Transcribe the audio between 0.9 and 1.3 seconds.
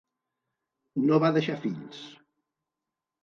No